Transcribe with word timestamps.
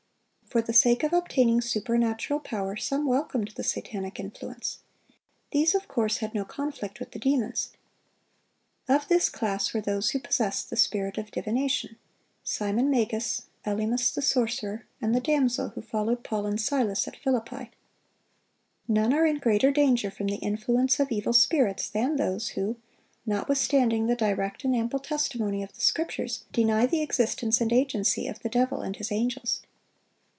For 0.47 0.61
the 0.61 0.73
sake 0.73 1.03
of 1.03 1.13
obtaining 1.13 1.61
supernatural 1.61 2.41
power, 2.41 2.75
some 2.75 3.05
welcomed 3.05 3.53
the 3.55 3.63
satanic 3.63 4.19
influence. 4.19 4.79
These 5.51 5.73
of 5.73 5.87
course 5.87 6.17
had 6.17 6.33
no 6.35 6.43
conflict 6.43 6.99
with 6.99 7.11
the 7.11 7.19
demons. 7.19 7.69
Of 8.89 9.07
this 9.07 9.29
class 9.29 9.73
were 9.73 9.79
those 9.79 10.09
who 10.09 10.19
possessed 10.19 10.69
the 10.69 10.75
spirit 10.75 11.17
of 11.17 11.31
divination,—Simon 11.31 12.89
Magus, 12.89 13.43
Elymas 13.65 14.13
the 14.13 14.21
sorcerer, 14.21 14.85
and 15.01 15.15
the 15.15 15.21
damsel 15.21 15.69
who 15.69 15.81
followed 15.81 16.21
Paul 16.21 16.45
and 16.45 16.59
Silas 16.59 17.07
at 17.07 17.15
Philippi. 17.15 17.71
None 18.89 19.13
are 19.13 19.25
in 19.25 19.37
greater 19.37 19.71
danger 19.71 20.11
from 20.11 20.27
the 20.27 20.35
influence 20.35 20.99
of 20.99 21.13
evil 21.13 21.31
spirits 21.31 21.87
than 21.89 22.17
those 22.17 22.49
who, 22.49 22.75
notwithstanding 23.25 24.07
the 24.07 24.17
direct 24.17 24.65
and 24.65 24.75
ample 24.75 24.99
testimony 24.99 25.63
of 25.63 25.71
the 25.71 25.79
Scriptures, 25.79 26.43
deny 26.51 26.85
the 26.85 27.01
existence 27.01 27.61
and 27.61 27.71
agency 27.71 28.27
of 28.27 28.39
the 28.39 28.49
devil 28.49 28.81
and 28.81 28.97
his 28.97 29.13
angels. 29.13 29.61